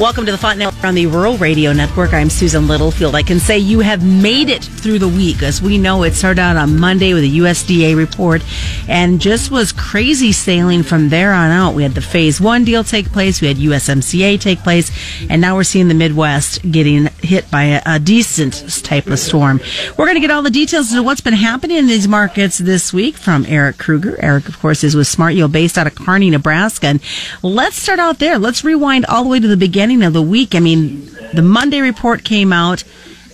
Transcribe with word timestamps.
Welcome 0.00 0.24
to 0.24 0.32
the 0.32 0.38
Fontanelle 0.38 0.72
on 0.82 0.94
the 0.94 1.06
Rural 1.06 1.36
Radio 1.36 1.74
Network. 1.74 2.14
I'm 2.14 2.30
Susan 2.30 2.66
Littlefield. 2.66 3.14
I 3.14 3.22
can 3.22 3.38
say 3.38 3.58
you 3.58 3.80
have 3.80 4.02
made 4.02 4.48
it 4.48 4.64
through 4.64 4.98
the 4.98 5.06
week. 5.06 5.42
As 5.42 5.60
we 5.60 5.76
know, 5.76 6.04
it 6.04 6.14
started 6.14 6.40
out 6.40 6.56
on 6.56 6.80
Monday 6.80 7.12
with 7.12 7.22
a 7.22 7.26
USDA 7.26 7.94
report 7.94 8.42
and 8.88 9.20
just 9.20 9.50
was 9.50 9.72
crazy 9.72 10.32
sailing 10.32 10.82
from 10.84 11.10
there 11.10 11.34
on 11.34 11.50
out. 11.50 11.74
We 11.74 11.82
had 11.82 11.92
the 11.92 12.00
phase 12.00 12.40
one 12.40 12.64
deal 12.64 12.82
take 12.82 13.12
place. 13.12 13.42
We 13.42 13.48
had 13.48 13.58
USMCA 13.58 14.40
take 14.40 14.60
place. 14.60 14.90
And 15.28 15.42
now 15.42 15.54
we're 15.54 15.64
seeing 15.64 15.88
the 15.88 15.94
Midwest 15.94 16.62
getting 16.72 17.08
hit 17.22 17.50
by 17.50 17.64
a, 17.64 17.82
a 17.84 17.98
decent 17.98 18.82
type 18.82 19.06
of 19.06 19.18
storm. 19.18 19.60
We're 19.98 20.06
going 20.06 20.14
to 20.14 20.20
get 20.20 20.30
all 20.30 20.40
the 20.40 20.50
details 20.50 20.94
of 20.94 21.04
what's 21.04 21.20
been 21.20 21.34
happening 21.34 21.76
in 21.76 21.88
these 21.88 22.08
markets 22.08 22.56
this 22.56 22.90
week 22.90 23.18
from 23.18 23.44
Eric 23.44 23.76
Kruger. 23.76 24.16
Eric, 24.22 24.48
of 24.48 24.58
course, 24.60 24.82
is 24.82 24.96
with 24.96 25.08
Smart 25.08 25.34
Yield 25.34 25.52
based 25.52 25.76
out 25.76 25.86
of 25.86 25.94
Kearney, 25.94 26.30
Nebraska. 26.30 26.86
And 26.86 27.02
let's 27.42 27.76
start 27.76 27.98
out 27.98 28.18
there. 28.18 28.38
Let's 28.38 28.64
rewind 28.64 29.04
all 29.04 29.24
the 29.24 29.28
way 29.28 29.40
to 29.40 29.46
the 29.46 29.58
beginning 29.58 29.89
beginning 29.90 30.06
of 30.06 30.12
the 30.12 30.22
week. 30.22 30.54
I 30.54 30.60
mean, 30.60 31.10
the 31.34 31.42
Monday 31.42 31.80
report 31.80 32.22
came 32.22 32.52
out, 32.52 32.84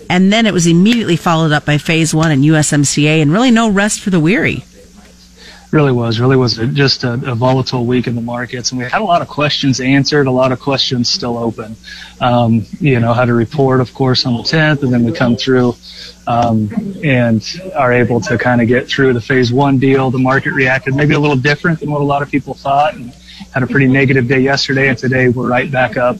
and 0.09 0.33
then 0.33 0.47
it 0.47 0.53
was 0.53 0.65
immediately 0.65 1.15
followed 1.15 1.51
up 1.51 1.65
by 1.65 1.77
Phase 1.77 2.15
One 2.15 2.31
and 2.31 2.43
USMCA, 2.43 3.21
and 3.21 3.31
really 3.31 3.51
no 3.51 3.69
rest 3.69 3.99
for 3.99 4.09
the 4.09 4.19
weary. 4.19 4.63
Really 5.69 5.91
was, 5.91 6.19
really 6.19 6.35
was 6.35 6.55
just 6.73 7.03
a, 7.03 7.13
a 7.13 7.35
volatile 7.35 7.85
week 7.85 8.07
in 8.07 8.15
the 8.15 8.21
markets, 8.21 8.71
and 8.71 8.79
we 8.79 8.85
had 8.85 9.01
a 9.01 9.03
lot 9.03 9.21
of 9.21 9.27
questions 9.27 9.79
answered, 9.79 10.25
a 10.25 10.31
lot 10.31 10.51
of 10.51 10.59
questions 10.59 11.09
still 11.09 11.37
open. 11.37 11.75
Um, 12.21 12.65
you 12.79 12.99
know, 12.99 13.13
had 13.13 13.29
a 13.29 13.33
report, 13.35 13.79
of 13.79 13.93
course, 13.93 14.25
on 14.25 14.37
the 14.37 14.43
10th, 14.43 14.81
and 14.81 14.91
then 14.91 15.03
we 15.03 15.11
come 15.11 15.35
through 15.35 15.75
um, 16.25 16.71
and 17.03 17.43
are 17.75 17.93
able 17.93 18.19
to 18.21 18.37
kind 18.39 18.61
of 18.61 18.67
get 18.67 18.87
through 18.87 19.13
the 19.13 19.21
phase 19.21 19.53
one 19.53 19.77
deal. 19.77 20.09
The 20.09 20.17
market 20.17 20.53
reacted 20.53 20.95
maybe 20.95 21.13
a 21.13 21.19
little 21.19 21.37
different 21.37 21.81
than 21.81 21.91
what 21.91 22.01
a 22.01 22.05
lot 22.05 22.23
of 22.23 22.31
people 22.31 22.55
thought, 22.55 22.95
and 22.95 23.13
had 23.53 23.61
a 23.61 23.67
pretty 23.67 23.87
negative 23.87 24.27
day 24.27 24.39
yesterday, 24.39 24.87
and 24.87 24.97
today 24.97 25.29
we're 25.29 25.49
right 25.49 25.69
back 25.69 25.97
up 25.97 26.17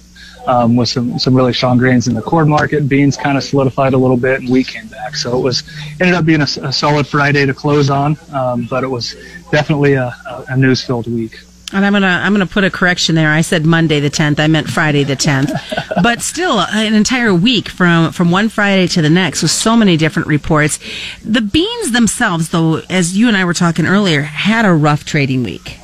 um, 0.48 0.76
with 0.76 0.90
some, 0.90 1.20
some 1.20 1.36
really 1.36 1.54
strong 1.54 1.78
grains 1.78 2.08
in 2.08 2.16
the 2.16 2.22
corn 2.22 2.50
market. 2.50 2.88
Beans 2.88 3.18
kind 3.18 3.38
of 3.38 3.44
solidified 3.44 3.94
a 3.94 3.98
little 3.98 4.18
bit 4.18 4.40
and 4.40 4.50
wheat 4.50 4.68
came 4.68 4.88
back. 4.88 5.16
So 5.16 5.38
it 5.38 5.42
was, 5.42 5.64
ended 6.00 6.16
up 6.16 6.26
being 6.26 6.42
a, 6.42 6.48
a 6.62 6.74
solid 6.74 7.06
Friday 7.06 7.46
to 7.46 7.54
close 7.54 7.90
on, 7.90 8.18
um, 8.34 8.68
but 8.70 8.84
it 8.84 8.88
was 8.88 9.16
definitely 9.52 9.94
a, 9.94 10.16
a 10.50 10.58
news 10.58 10.84
filled 10.84 11.08
week. 11.08 11.38
And 11.74 11.86
I'm 11.86 11.92
gonna 11.92 12.08
I'm 12.08 12.32
gonna 12.32 12.46
put 12.46 12.64
a 12.64 12.72
correction 12.72 13.16
there. 13.16 13.30
I 13.30 13.42
said 13.42 13.66
Monday 13.66 14.00
the 14.00 14.10
10th. 14.10 14.40
I 14.40 14.48
meant 14.48 14.70
Friday 14.70 15.04
the 15.04 15.18
10th. 15.18 15.52
but 16.04 16.22
still, 16.22 16.62
an 16.62 16.94
entire 16.94 17.34
week 17.34 17.68
from 17.68 18.14
from 18.14 18.32
one 18.32 18.48
Friday 18.48 18.88
to 18.88 19.02
the 19.02 19.10
next 19.10 19.42
with 19.42 19.52
so 19.52 19.76
many 19.76 19.98
different 19.98 20.30
reports. 20.30 20.80
The 21.26 21.42
beans 21.42 21.92
themselves, 21.92 22.50
though, 22.50 22.78
as 22.90 23.18
you 23.18 23.28
and 23.28 23.36
I 23.36 23.44
were 23.44 23.54
talking 23.54 23.86
earlier, 23.86 24.22
had 24.22 24.64
a 24.64 24.72
rough 24.72 25.04
trading 25.04 25.44
week. 25.44 25.78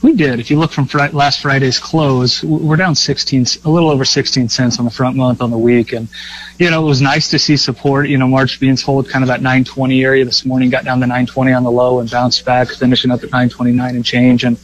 We 0.00 0.14
did. 0.14 0.38
If 0.38 0.48
you 0.48 0.58
look 0.60 0.70
from 0.70 0.86
fr- 0.86 1.08
last 1.12 1.40
Friday's 1.40 1.80
close, 1.80 2.44
we're 2.44 2.76
down 2.76 2.94
16, 2.94 3.46
a 3.64 3.70
little 3.70 3.90
over 3.90 4.04
16 4.04 4.48
cents 4.48 4.78
on 4.78 4.84
the 4.84 4.92
front 4.92 5.16
month 5.16 5.42
on 5.42 5.50
the 5.50 5.58
week. 5.58 5.92
And, 5.92 6.08
you 6.56 6.70
know, 6.70 6.82
it 6.82 6.86
was 6.86 7.02
nice 7.02 7.30
to 7.30 7.38
see 7.38 7.56
support. 7.56 8.08
You 8.08 8.16
know, 8.16 8.28
March 8.28 8.60
beans 8.60 8.80
hold 8.80 9.08
kind 9.08 9.24
of 9.24 9.28
that 9.28 9.42
920 9.42 10.04
area 10.04 10.24
this 10.24 10.44
morning, 10.44 10.70
got 10.70 10.84
down 10.84 11.00
to 11.00 11.06
920 11.06 11.52
on 11.52 11.64
the 11.64 11.70
low 11.70 11.98
and 11.98 12.08
bounced 12.08 12.44
back, 12.44 12.68
finishing 12.68 13.10
up 13.10 13.24
at 13.24 13.32
929 13.32 13.96
and 13.96 14.04
change. 14.04 14.44
And, 14.44 14.56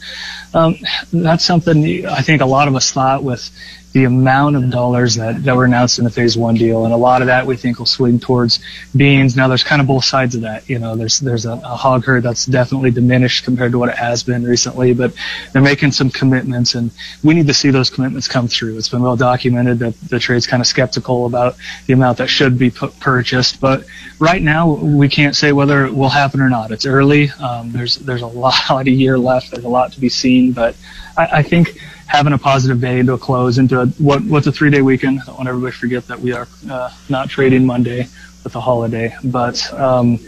um, 0.53 0.77
that's 1.11 1.43
something 1.43 2.05
I 2.05 2.21
think 2.21 2.41
a 2.41 2.45
lot 2.45 2.69
of 2.69 2.75
us 2.75 2.91
thought 2.91 3.21
with 3.21 3.51
the 3.95 4.03
amount 4.03 4.57
of 4.57 4.69
dollars 4.69 5.15
that, 5.15 5.41
that 5.45 5.55
were 5.55 5.63
announced 5.63 5.99
in 5.99 6.03
the 6.03 6.09
phase 6.09 6.37
one 6.37 6.53
deal. 6.55 6.83
And 6.83 6.93
a 6.93 6.97
lot 6.97 7.21
of 7.21 7.27
that 7.27 7.47
we 7.47 7.55
think 7.55 7.79
will 7.79 7.85
swing 7.85 8.19
towards 8.19 8.59
beans. 8.93 9.37
Now 9.37 9.47
there's 9.47 9.63
kind 9.63 9.81
of 9.81 9.87
both 9.87 10.03
sides 10.03 10.35
of 10.35 10.41
that. 10.41 10.69
You 10.69 10.79
know, 10.79 10.97
there's, 10.97 11.21
there's 11.21 11.45
a, 11.45 11.53
a 11.53 11.77
hog 11.77 12.03
herd 12.03 12.23
that's 12.23 12.45
definitely 12.45 12.91
diminished 12.91 13.45
compared 13.45 13.71
to 13.71 13.79
what 13.79 13.87
it 13.87 13.95
has 13.95 14.21
been 14.21 14.43
recently, 14.43 14.93
but 14.93 15.13
they're 15.53 15.61
making 15.61 15.93
some 15.93 16.09
commitments 16.09 16.75
and 16.75 16.91
we 17.23 17.33
need 17.33 17.47
to 17.47 17.53
see 17.53 17.69
those 17.69 17.89
commitments 17.89 18.27
come 18.27 18.49
through. 18.49 18.77
It's 18.77 18.89
been 18.89 19.01
well 19.01 19.15
documented 19.15 19.79
that 19.79 19.97
the 20.01 20.19
trade's 20.19 20.45
kind 20.45 20.59
of 20.59 20.67
skeptical 20.67 21.25
about 21.25 21.55
the 21.87 21.93
amount 21.93 22.17
that 22.17 22.27
should 22.27 22.59
be 22.59 22.71
purchased, 22.71 23.61
but 23.61 23.85
right 24.19 24.41
now 24.41 24.73
we 24.73 25.07
can't 25.07 25.37
say 25.37 25.53
whether 25.53 25.85
it 25.85 25.95
will 25.95 26.09
happen 26.09 26.41
or 26.41 26.49
not. 26.49 26.71
It's 26.71 26.85
early. 26.85 27.29
Um, 27.39 27.71
there's, 27.71 27.95
there's 27.95 28.23
a 28.23 28.27
lot 28.27 28.69
of 28.69 28.87
year 28.89 29.17
left. 29.17 29.51
There's 29.51 29.63
a 29.63 29.69
lot 29.69 29.93
to 29.93 30.01
be 30.01 30.09
seen, 30.09 30.51
but 30.51 30.75
I, 31.17 31.27
I 31.37 31.43
think 31.43 31.79
having 32.07 32.33
a 32.33 32.37
positive 32.37 32.79
day 32.79 32.99
into 32.99 33.13
a 33.13 33.17
close 33.17 33.57
into 33.57 33.81
a, 33.81 33.87
what 33.87 34.23
what's 34.23 34.47
a 34.47 34.51
three 34.51 34.69
day 34.69 34.81
weekend. 34.81 35.19
I 35.21 35.25
don't 35.25 35.37
want 35.37 35.49
everybody 35.49 35.71
to 35.73 35.77
forget 35.77 36.07
that 36.07 36.19
we 36.19 36.33
are 36.33 36.47
uh, 36.69 36.91
not 37.09 37.29
trading 37.29 37.65
Monday 37.65 38.07
with 38.43 38.55
a 38.55 38.61
holiday, 38.61 39.15
but 39.23 39.73
um, 39.73 40.19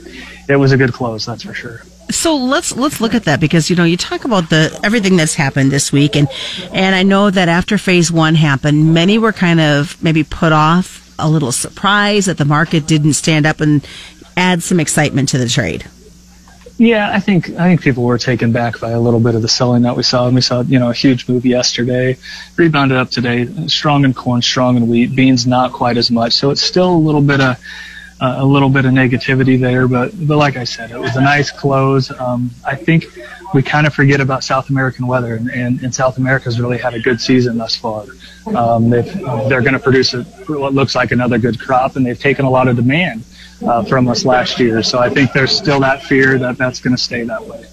it 0.49 0.55
was 0.55 0.71
a 0.71 0.77
good 0.77 0.93
close, 0.93 1.25
that's 1.25 1.43
for 1.43 1.53
sure. 1.53 1.81
So 2.09 2.35
let's 2.35 2.75
let's 2.75 3.01
look 3.01 3.13
at 3.13 3.25
that 3.25 3.39
because 3.39 3.69
you 3.69 3.75
know 3.75 3.83
you 3.83 3.97
talk 3.97 4.25
about 4.25 4.49
the 4.49 4.77
everything 4.83 5.17
that's 5.17 5.35
happened 5.35 5.71
this 5.71 5.91
week 5.91 6.15
and 6.15 6.29
and 6.71 6.95
I 6.95 7.03
know 7.03 7.29
that 7.29 7.49
after 7.49 7.77
phase 7.77 8.11
one 8.11 8.35
happened, 8.35 8.93
many 8.93 9.17
were 9.17 9.33
kind 9.33 9.59
of 9.59 10.01
maybe 10.01 10.23
put 10.23 10.53
off, 10.53 11.13
a 11.19 11.29
little 11.29 11.51
surprised 11.51 12.27
that 12.27 12.37
the 12.37 12.45
market 12.45 12.87
didn't 12.87 13.13
stand 13.13 13.45
up 13.45 13.59
and 13.59 13.85
add 14.37 14.63
some 14.63 14.79
excitement 14.79 15.29
to 15.29 15.37
the 15.37 15.49
trade. 15.49 15.85
Yeah, 16.77 17.11
I 17.11 17.19
think 17.19 17.49
I 17.51 17.69
think 17.69 17.81
people 17.81 18.03
were 18.03 18.19
taken 18.19 18.51
back 18.51 18.79
by 18.79 18.91
a 18.91 18.99
little 18.99 19.19
bit 19.19 19.33
of 19.33 19.41
the 19.41 19.47
selling 19.47 19.81
that 19.81 19.97
we 19.97 20.03
saw. 20.03 20.27
And 20.27 20.35
we 20.35 20.41
saw, 20.41 20.61
you 20.61 20.77
know, 20.77 20.91
a 20.91 20.93
huge 20.93 21.27
move 21.27 21.43
yesterday, 21.43 22.17
rebounded 22.55 22.97
up 22.97 23.09
today, 23.09 23.47
strong 23.67 24.05
in 24.05 24.13
corn, 24.13 24.43
strong 24.43 24.77
in 24.77 24.87
wheat, 24.87 25.15
beans 25.15 25.47
not 25.47 25.73
quite 25.73 25.97
as 25.97 26.11
much. 26.11 26.33
So 26.33 26.51
it's 26.51 26.61
still 26.61 26.91
a 26.91 26.97
little 26.97 27.21
bit 27.21 27.41
of 27.41 27.59
uh, 28.21 28.35
a 28.37 28.45
little 28.45 28.69
bit 28.69 28.85
of 28.85 28.91
negativity 28.91 29.59
there, 29.59 29.87
but 29.87 30.11
but 30.27 30.37
like 30.37 30.55
I 30.55 30.65
said, 30.65 30.91
it 30.91 30.99
was 30.99 31.15
a 31.15 31.21
nice 31.21 31.49
close. 31.49 32.11
Um, 32.19 32.51
I 32.63 32.75
think 32.75 33.05
we 33.53 33.63
kind 33.63 33.87
of 33.87 33.93
forget 33.93 34.19
about 34.19 34.43
South 34.43 34.69
American 34.69 35.07
weather, 35.07 35.35
and, 35.35 35.49
and, 35.49 35.81
and 35.81 35.93
South 35.93 36.17
America's 36.17 36.59
really 36.59 36.77
had 36.77 36.93
a 36.93 36.99
good 36.99 37.19
season 37.21 37.57
thus 37.57 37.75
far. 37.75 38.05
Um, 38.55 38.89
they've, 38.89 39.05
they're 39.49 39.61
going 39.61 39.73
to 39.73 39.79
produce 39.79 40.13
a, 40.13 40.23
what 40.23 40.73
looks 40.73 40.95
like 40.95 41.11
another 41.11 41.37
good 41.37 41.59
crop, 41.59 41.95
and 41.95 42.05
they've 42.05 42.19
taken 42.19 42.45
a 42.45 42.49
lot 42.49 42.67
of 42.67 42.75
demand 42.75 43.23
uh, 43.65 43.83
from 43.83 44.07
us 44.07 44.25
last 44.25 44.59
year. 44.59 44.83
So 44.83 44.99
I 44.99 45.09
think 45.09 45.33
there's 45.33 45.55
still 45.55 45.79
that 45.81 46.03
fear 46.03 46.37
that 46.37 46.57
that's 46.57 46.79
going 46.79 46.95
to 46.95 47.01
stay 47.01 47.23
that 47.23 47.45
way. 47.45 47.65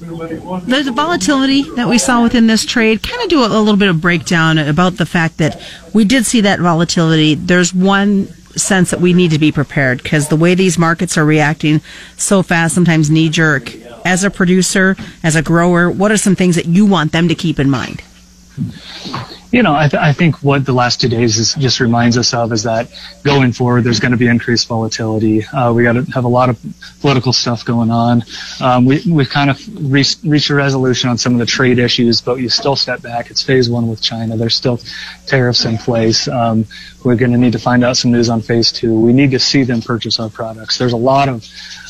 The 0.00 0.92
volatility 0.94 1.62
that 1.76 1.86
we 1.88 1.98
saw 1.98 2.22
within 2.22 2.46
this 2.46 2.64
trade, 2.64 3.02
kind 3.02 3.22
of 3.22 3.28
do 3.28 3.42
a, 3.42 3.48
a 3.48 3.60
little 3.60 3.76
bit 3.76 3.88
of 3.88 4.00
breakdown 4.00 4.56
about 4.56 4.96
the 4.96 5.04
fact 5.04 5.36
that 5.38 5.60
we 5.92 6.04
did 6.06 6.24
see 6.24 6.40
that 6.40 6.58
volatility. 6.58 7.34
There's 7.34 7.74
one 7.74 8.28
sense 8.56 8.90
that 8.90 9.00
we 9.00 9.12
need 9.12 9.30
to 9.32 9.38
be 9.38 9.52
prepared 9.52 10.02
because 10.02 10.28
the 10.28 10.36
way 10.36 10.54
these 10.54 10.78
markets 10.78 11.18
are 11.18 11.24
reacting 11.24 11.80
so 12.16 12.42
fast, 12.42 12.74
sometimes 12.74 13.10
knee 13.10 13.28
jerk. 13.28 13.74
As 14.04 14.24
a 14.24 14.30
producer, 14.30 14.96
as 15.22 15.36
a 15.36 15.42
grower, 15.42 15.90
what 15.90 16.10
are 16.10 16.16
some 16.16 16.34
things 16.34 16.56
that 16.56 16.64
you 16.64 16.86
want 16.86 17.12
them 17.12 17.28
to 17.28 17.34
keep 17.34 17.58
in 17.58 17.68
mind? 17.68 18.02
You 19.52 19.62
know, 19.62 19.74
I, 19.74 19.88
th- 19.88 20.00
I, 20.00 20.12
think 20.12 20.36
what 20.44 20.64
the 20.64 20.72
last 20.72 21.00
two 21.00 21.08
days 21.08 21.38
is 21.38 21.54
just 21.54 21.80
reminds 21.80 22.16
us 22.16 22.32
of 22.32 22.52
is 22.52 22.62
that 22.62 22.88
going 23.24 23.52
forward, 23.52 23.82
there's 23.82 23.98
going 23.98 24.12
to 24.12 24.18
be 24.18 24.28
increased 24.28 24.68
volatility. 24.68 25.44
Uh, 25.46 25.72
we 25.72 25.82
got 25.82 25.94
to 25.94 26.02
have 26.12 26.24
a 26.24 26.28
lot 26.28 26.48
of 26.48 26.58
political 27.00 27.32
stuff 27.32 27.64
going 27.64 27.90
on. 27.90 28.22
Um, 28.60 28.84
we, 28.84 29.02
we've 29.10 29.28
kind 29.28 29.50
of 29.50 29.58
re- 29.92 30.04
reached 30.24 30.50
a 30.50 30.54
resolution 30.54 31.10
on 31.10 31.18
some 31.18 31.32
of 31.32 31.40
the 31.40 31.46
trade 31.46 31.78
issues, 31.80 32.20
but 32.20 32.36
you 32.36 32.48
still 32.48 32.76
step 32.76 33.02
back. 33.02 33.30
It's 33.30 33.42
phase 33.42 33.68
one 33.68 33.88
with 33.88 34.00
China. 34.00 34.36
There's 34.36 34.54
still 34.54 34.78
tariffs 35.26 35.64
in 35.64 35.78
place. 35.78 36.28
Um, 36.28 36.66
we're 37.04 37.16
going 37.16 37.32
to 37.32 37.38
need 37.38 37.52
to 37.52 37.58
find 37.58 37.82
out 37.84 37.96
some 37.96 38.10
news 38.10 38.28
on 38.28 38.40
phase 38.40 38.70
two. 38.72 38.98
We 38.98 39.12
need 39.12 39.30
to 39.30 39.38
see 39.38 39.62
them 39.62 39.80
purchase 39.80 40.20
our 40.20 40.28
products. 40.28 40.78
There's 40.78 40.92
a 40.92 40.98
lot 40.98 41.28
of 41.28 41.46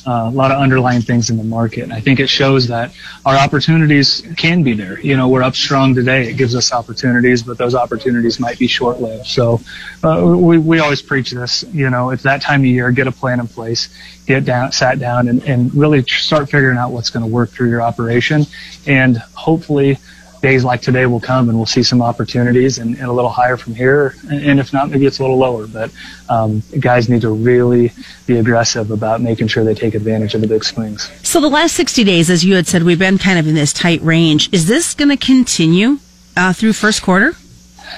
uh, 0.07 0.29
a 0.29 0.31
lot 0.31 0.51
of 0.51 0.59
underlying 0.59 1.03
things 1.03 1.31
in 1.31 1.37
the 1.37 1.45
market. 1.45 1.83
And 1.83 1.93
I 1.93 2.01
think 2.01 2.21
it 2.21 2.29
shows 2.29 2.69
that 2.69 2.93
our 3.27 3.37
opportunities 3.37 4.23
can 4.37 4.63
be 4.63 4.73
there. 4.73 4.99
You 5.01 5.17
know, 5.17 5.29
we're 5.29 5.43
up 5.43 5.55
strong 5.55 5.95
today. 5.95 6.31
It 6.31 6.39
gives 6.39 6.55
us 6.55 6.73
opportunities, 6.73 7.43
but 7.43 7.59
those 7.59 7.75
opportunities 7.75 8.41
might 8.41 8.59
be 8.59 8.67
short 8.67 9.01
lived. 9.01 9.27
So 9.27 9.61
uh, 10.03 10.35
we, 10.37 10.59
we 10.59 10.79
always 10.79 11.03
preach 11.03 11.33
this. 11.33 11.65
You 11.73 11.91
know, 11.91 12.11
it's 12.11 12.23
that 12.23 12.41
time 12.41 12.61
of 12.61 12.67
year, 12.67 12.91
get 12.93 13.09
a 13.09 13.13
plan 13.13 13.41
in 13.41 13.47
place, 13.47 13.89
get 14.27 14.45
down, 14.45 14.73
sat 14.73 14.99
down, 14.99 15.29
and, 15.29 15.43
and 15.43 15.75
really 15.75 16.03
start 16.05 16.49
figuring 16.51 16.79
out 16.79 16.93
what's 16.93 17.11
going 17.11 17.25
to 17.25 17.31
work 17.31 17.51
through 17.51 17.69
your 17.69 17.83
operation. 17.83 18.47
And 18.87 19.19
hopefully, 19.35 19.99
days 20.41 20.65
like 20.65 20.81
today 20.83 21.07
will 21.07 21.21
come 21.21 21.49
and 21.49 21.59
we'll 21.59 21.67
see 21.67 21.83
some 21.83 22.01
opportunities 22.03 22.79
and, 22.79 22.97
and 22.97 23.07
a 23.07 23.13
little 23.13 23.31
higher 23.31 23.57
from 23.57 23.75
here. 23.75 24.15
And, 24.31 24.59
if 24.59 24.73
not, 24.73 24.91
maybe 24.91 25.07
it's 25.07 25.19
a 25.19 25.23
little 25.23 25.39
lower. 25.39 25.67
But 25.67 25.91
um, 26.29 26.63
guys 26.79 27.09
need 27.09 27.21
to 27.23 27.31
really 27.31 27.93
be 28.27 28.39
aggressive 28.39 28.91
about 28.91 29.21
making 29.21 29.49
sure 29.49 29.65
they 29.65 29.75
take 29.75 29.95
advantage 29.95 30.35
of 30.35 30.41
the 30.41 30.47
big 30.47 30.65
swings. 30.65 31.11
So 31.23 31.41
the 31.41 31.49
last 31.49 31.75
60 31.75 32.05
days, 32.05 32.31
as 32.31 32.45
you 32.45 32.55
had 32.55 32.67
said, 32.67 32.83
we've 32.83 32.99
been 32.99 33.19
kind 33.19 33.39
of 33.39 33.47
in 33.47 33.55
this 33.55 33.73
tight 33.73 34.01
range. 34.03 34.53
Is 34.53 34.67
this 34.67 34.95
going 34.95 35.11
to 35.11 35.17
continue 35.17 35.99
uh, 36.37 36.53
through 36.53 36.73
first 36.73 37.03
quarter? 37.03 37.35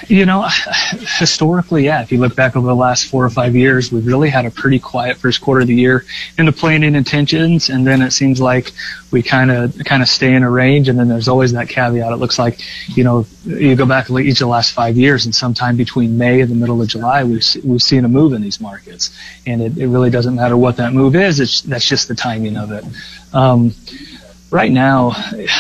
You 0.09 0.27
know, 0.27 0.49
historically, 1.19 1.85
yeah. 1.85 2.03
If 2.03 2.13
you 2.13 2.19
look 2.19 2.35
back 2.35 2.57
over 2.57 2.67
the 2.67 2.75
last 2.75 3.07
four 3.07 3.25
or 3.25 3.31
five 3.31 3.55
years, 3.55 3.93
we've 3.93 4.07
really 4.07 4.31
had 4.31 4.47
a 4.47 4.51
pretty 4.51 4.79
quiet 4.79 5.17
first 5.17 5.41
quarter 5.41 5.63
of 5.63 5.67
the 5.67 5.75
year 5.75 6.05
in 6.39 6.47
the 6.47 6.53
planning 6.53 6.95
intentions, 6.95 7.69
and 7.69 7.87
then 7.87 8.03
it 8.03 8.13
seems 8.13 8.41
like 8.41 8.73
we 9.11 9.23
kind 9.23 9.51
of 9.51 9.79
kind 9.85 10.03
of 10.03 10.09
stay 10.09 10.35
in 10.35 10.43
a 10.43 10.51
range. 10.51 10.89
And 10.89 10.99
then 10.99 11.09
there's 11.09 11.29
always 11.29 11.53
that 11.53 11.69
caveat. 11.69 12.13
It 12.13 12.17
looks 12.17 12.39
like, 12.39 12.61
you 12.97 13.05
know, 13.05 13.27
you 13.45 13.77
go 13.77 13.87
back 13.87 14.11
each 14.11 14.33
of 14.35 14.39
the 14.39 14.47
last 14.47 14.73
five 14.73 14.97
years, 14.97 15.25
and 15.25 15.35
sometime 15.35 15.77
between 15.77 16.19
May 16.19 16.41
and 16.41 16.51
the 16.51 16.57
middle 16.57 16.81
of 16.81 16.89
July, 16.89 17.25
we've 17.25 17.45
we've 17.65 17.83
seen 17.83 18.05
a 18.05 18.09
move 18.09 18.33
in 18.33 18.43
these 18.43 18.61
markets, 18.61 19.17
and 19.47 19.63
it, 19.63 19.79
it 19.79 19.89
really 19.89 20.11
doesn't 20.11 20.35
matter 20.35 20.57
what 20.57 20.77
that 20.77 20.93
move 20.93 21.17
is. 21.17 21.41
It's 21.41 21.63
that's 21.63 21.87
just 21.87 22.09
the 22.09 22.15
timing 22.15 22.57
of 22.57 22.73
it. 22.73 22.85
Um, 23.33 23.75
right 24.53 24.71
now, 24.71 25.13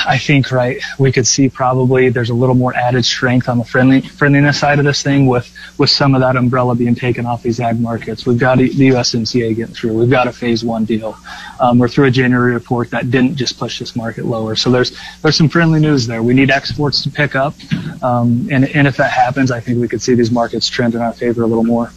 I 0.06 0.18
think 0.18 0.52
right 0.52 0.80
we 0.98 1.10
could 1.10 1.26
see 1.26 1.48
probably 1.48 2.10
there's 2.10 2.30
a 2.30 2.34
little 2.34 2.54
more 2.54 2.76
added 2.76 3.04
strength 3.04 3.48
on 3.48 3.58
the 3.58 3.64
friendly 3.64 4.02
friendliness 4.02 4.60
side 4.60 4.78
of 4.78 4.84
this 4.84 5.02
thing 5.02 5.26
with 5.26 5.50
with 5.78 5.88
some 5.90 6.14
of 6.14 6.20
that 6.20 6.36
umbrella 6.36 6.74
being 6.74 6.94
taken 6.94 7.24
off 7.24 7.42
these 7.42 7.58
ag 7.58 7.80
markets. 7.80 8.26
We've 8.26 8.38
got 8.38 8.58
the 8.58 8.68
USMCA 8.68 9.56
getting 9.56 9.74
through. 9.74 9.94
We've 9.94 10.10
got 10.10 10.28
a 10.28 10.32
phase 10.32 10.62
one 10.62 10.84
deal. 10.84 11.16
Um, 11.58 11.78
we're 11.78 11.88
through 11.88 12.06
a 12.06 12.10
January 12.10 12.52
report 12.52 12.90
that 12.90 13.10
didn't 13.10 13.36
just 13.36 13.58
push 13.58 13.78
this 13.78 13.96
market 13.96 14.26
lower. 14.26 14.54
So 14.54 14.70
there's 14.70 14.96
there's 15.22 15.36
some 15.36 15.48
friendly 15.48 15.80
news 15.80 16.06
there. 16.06 16.22
We 16.22 16.34
need 16.34 16.50
exports 16.50 17.02
to 17.04 17.10
pick 17.10 17.34
up, 17.34 17.54
um, 18.02 18.48
and 18.52 18.68
and 18.68 18.86
if 18.86 18.98
that 18.98 19.10
happens, 19.10 19.50
I 19.50 19.60
think 19.60 19.80
we 19.80 19.88
could 19.88 20.02
see 20.02 20.14
these 20.14 20.30
markets 20.30 20.68
trend 20.68 20.94
in 20.94 21.00
our 21.00 21.14
favor 21.14 21.42
a 21.42 21.46
little 21.46 21.64
more. 21.64 21.92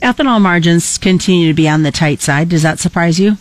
Ethanol 0.00 0.40
margins 0.40 0.98
continue 0.98 1.48
to 1.48 1.54
be 1.54 1.68
on 1.68 1.82
the 1.82 1.90
tight 1.90 2.20
side. 2.20 2.48
Does 2.48 2.62
that 2.62 2.78
surprise 2.78 3.18
you? 3.18 3.36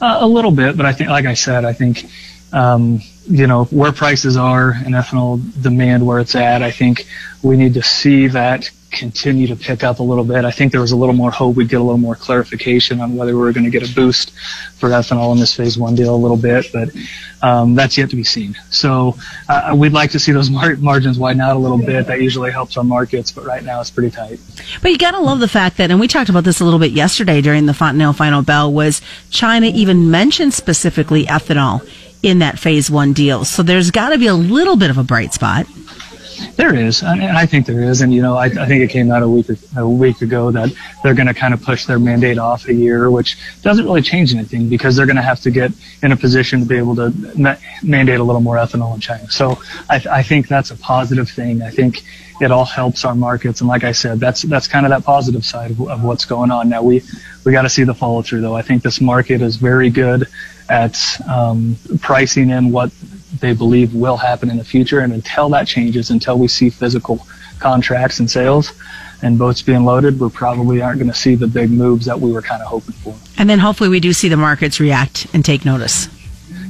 Uh, 0.00 0.18
a 0.20 0.26
little 0.26 0.50
bit, 0.50 0.76
but 0.76 0.86
I 0.86 0.92
think, 0.92 1.10
like 1.10 1.26
I 1.26 1.34
said, 1.34 1.64
I 1.64 1.72
think, 1.72 2.06
um, 2.52 3.00
you 3.28 3.46
know, 3.46 3.64
where 3.66 3.92
prices 3.92 4.36
are 4.36 4.70
and 4.70 4.94
ethanol 4.94 5.40
demand 5.62 6.06
where 6.06 6.18
it's 6.18 6.34
at, 6.34 6.62
I 6.62 6.70
think 6.70 7.06
we 7.42 7.56
need 7.56 7.74
to 7.74 7.82
see 7.82 8.26
that 8.28 8.70
continue 8.90 9.46
to 9.46 9.56
pick 9.56 9.84
up 9.84 10.00
a 10.00 10.02
little 10.02 10.24
bit. 10.24 10.44
I 10.44 10.50
think 10.50 10.72
there 10.72 10.80
was 10.80 10.92
a 10.92 10.96
little 10.96 11.14
more 11.14 11.30
hope 11.30 11.56
we'd 11.56 11.68
get 11.68 11.80
a 11.80 11.84
little 11.84 11.98
more 11.98 12.14
clarification 12.14 13.00
on 13.00 13.16
whether 13.16 13.34
we 13.34 13.40
were 13.40 13.52
going 13.52 13.64
to 13.64 13.70
get 13.70 13.88
a 13.88 13.94
boost 13.94 14.32
for 14.76 14.88
ethanol 14.88 15.32
in 15.32 15.38
this 15.38 15.54
phase 15.54 15.78
one 15.78 15.94
deal 15.94 16.14
a 16.14 16.16
little 16.16 16.36
bit, 16.36 16.66
but 16.72 16.90
um, 17.42 17.74
that's 17.74 17.96
yet 17.96 18.10
to 18.10 18.16
be 18.16 18.24
seen. 18.24 18.56
So 18.70 19.16
uh, 19.48 19.74
we'd 19.76 19.92
like 19.92 20.10
to 20.10 20.18
see 20.18 20.32
those 20.32 20.50
mar- 20.50 20.76
margins 20.76 21.18
widen 21.18 21.40
out 21.40 21.56
a 21.56 21.58
little 21.58 21.78
bit. 21.78 22.06
That 22.06 22.20
usually 22.20 22.50
helps 22.50 22.76
our 22.76 22.84
markets, 22.84 23.30
but 23.30 23.44
right 23.44 23.62
now 23.62 23.80
it's 23.80 23.90
pretty 23.90 24.10
tight. 24.10 24.40
But 24.82 24.90
you 24.90 24.98
got 24.98 25.12
to 25.12 25.20
love 25.20 25.40
the 25.40 25.48
fact 25.48 25.76
that, 25.76 25.90
and 25.90 26.00
we 26.00 26.08
talked 26.08 26.28
about 26.28 26.44
this 26.44 26.60
a 26.60 26.64
little 26.64 26.80
bit 26.80 26.92
yesterday 26.92 27.40
during 27.40 27.66
the 27.66 27.74
Fontanelle 27.74 28.12
Final 28.12 28.42
Bell, 28.42 28.72
was 28.72 29.00
China 29.30 29.66
even 29.66 30.10
mentioned 30.10 30.52
specifically 30.52 31.26
ethanol 31.26 31.88
in 32.22 32.40
that 32.40 32.58
phase 32.58 32.90
one 32.90 33.12
deal. 33.12 33.44
So 33.44 33.62
there's 33.62 33.90
got 33.90 34.10
to 34.10 34.18
be 34.18 34.26
a 34.26 34.34
little 34.34 34.76
bit 34.76 34.90
of 34.90 34.98
a 34.98 35.04
bright 35.04 35.32
spot. 35.32 35.66
There 36.56 36.74
is, 36.74 37.02
and 37.02 37.22
I 37.22 37.46
think 37.46 37.66
there 37.66 37.82
is, 37.82 38.00
and 38.00 38.12
you 38.12 38.22
know, 38.22 38.36
I, 38.36 38.46
I 38.46 38.66
think 38.66 38.82
it 38.82 38.90
came 38.90 39.10
out 39.10 39.22
a 39.22 39.28
week 39.28 39.46
a 39.76 39.88
week 39.88 40.22
ago 40.22 40.50
that 40.50 40.72
they're 41.02 41.14
going 41.14 41.26
to 41.26 41.34
kind 41.34 41.54
of 41.54 41.62
push 41.62 41.86
their 41.86 41.98
mandate 41.98 42.38
off 42.38 42.68
a 42.68 42.74
year, 42.74 43.10
which 43.10 43.36
doesn't 43.62 43.84
really 43.84 44.02
change 44.02 44.34
anything 44.34 44.68
because 44.68 44.96
they're 44.96 45.06
going 45.06 45.16
to 45.16 45.22
have 45.22 45.40
to 45.40 45.50
get 45.50 45.72
in 46.02 46.12
a 46.12 46.16
position 46.16 46.60
to 46.60 46.66
be 46.66 46.76
able 46.76 46.96
to 46.96 47.10
ma- 47.36 47.56
mandate 47.82 48.20
a 48.20 48.24
little 48.24 48.40
more 48.40 48.56
ethanol 48.56 48.94
in 48.94 49.00
China. 49.00 49.30
So 49.30 49.60
I, 49.88 50.02
I 50.10 50.22
think 50.22 50.48
that's 50.48 50.70
a 50.70 50.76
positive 50.76 51.28
thing. 51.28 51.62
I 51.62 51.70
think 51.70 52.02
it 52.40 52.50
all 52.50 52.64
helps 52.64 53.04
our 53.04 53.14
markets, 53.14 53.60
and 53.60 53.68
like 53.68 53.84
I 53.84 53.92
said, 53.92 54.18
that's 54.18 54.42
that's 54.42 54.66
kind 54.66 54.86
of 54.86 54.90
that 54.90 55.04
positive 55.04 55.44
side 55.44 55.72
of, 55.72 55.80
of 55.88 56.02
what's 56.02 56.24
going 56.24 56.50
on. 56.50 56.68
Now 56.68 56.82
we 56.82 57.02
we 57.44 57.52
got 57.52 57.62
to 57.62 57.68
see 57.68 57.84
the 57.84 57.94
follow 57.94 58.22
through, 58.22 58.40
though. 58.40 58.56
I 58.56 58.62
think 58.62 58.82
this 58.82 59.00
market 59.00 59.42
is 59.42 59.56
very 59.56 59.90
good 59.90 60.26
at 60.68 60.96
um, 61.28 61.76
pricing 62.00 62.50
in 62.50 62.70
what 62.70 62.92
they 63.38 63.52
believe 63.52 63.94
will 63.94 64.16
happen 64.16 64.50
in 64.50 64.56
the 64.56 64.64
future. 64.64 65.00
And 65.00 65.12
until 65.12 65.48
that 65.50 65.66
changes, 65.66 66.10
until 66.10 66.38
we 66.38 66.48
see 66.48 66.70
physical 66.70 67.26
contracts 67.58 68.18
and 68.20 68.30
sales 68.30 68.72
and 69.22 69.38
boats 69.38 69.62
being 69.62 69.84
loaded, 69.84 70.18
we 70.18 70.30
probably 70.30 70.82
aren't 70.82 70.98
going 70.98 71.10
to 71.10 71.16
see 71.16 71.34
the 71.34 71.46
big 71.46 71.70
moves 71.70 72.06
that 72.06 72.18
we 72.18 72.32
were 72.32 72.42
kind 72.42 72.62
of 72.62 72.68
hoping 72.68 72.94
for. 72.94 73.14
And 73.38 73.48
then 73.48 73.58
hopefully 73.58 73.90
we 73.90 74.00
do 74.00 74.12
see 74.12 74.28
the 74.28 74.36
markets 74.36 74.80
react 74.80 75.26
and 75.34 75.44
take 75.44 75.64
notice. 75.64 76.08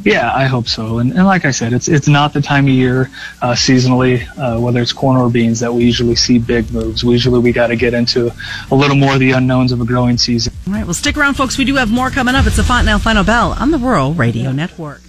Yeah, 0.05 0.33
I 0.35 0.47
hope 0.47 0.67
so. 0.67 0.99
And, 0.99 1.13
and 1.13 1.27
like 1.27 1.45
I 1.45 1.51
said, 1.51 1.75
it's 1.75 1.87
it's 1.87 2.09
not 2.09 2.33
the 2.33 2.41
time 2.41 2.65
of 2.65 2.71
year 2.71 3.11
uh, 3.43 3.53
seasonally, 3.53 4.27
uh, 4.39 4.59
whether 4.59 4.81
it's 4.81 4.95
corn 4.95 5.17
or 5.19 5.29
beans, 5.29 5.61
that 5.61 5.73
we 5.73 5.85
usually 5.85 6.15
see 6.17 6.39
big 6.39 6.71
moves. 6.73 7.05
We 7.05 7.13
usually 7.13 7.39
we 7.39 7.53
got 7.53 7.67
to 7.67 7.77
get 7.77 7.93
into 7.93 8.33
a 8.71 8.75
little 8.75 8.97
more 8.97 9.13
of 9.15 9.21
the 9.21 9.33
unknowns 9.33 9.73
of 9.73 9.81
a 9.81 9.85
growing 9.85 10.17
season. 10.17 10.55
All 10.67 10.73
right, 10.73 10.85
well, 10.85 10.95
stick 10.95 11.19
around, 11.19 11.35
folks. 11.35 11.59
We 11.59 11.67
do 11.67 11.77
have 11.77 11.91
more 11.91 12.09
coming 12.09 12.35
up. 12.35 12.47
It's 12.47 12.57
the 12.57 12.65
Fontanelle 12.65 12.99
Final 12.99 13.25
Bell 13.25 13.53
on 13.59 13.73
the 13.73 13.79
Rural 13.79 14.15
Radio 14.15 14.53
Network. 14.53 15.03